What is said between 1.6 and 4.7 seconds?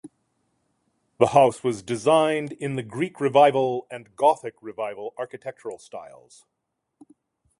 was designed in the Greek Revival and Gothic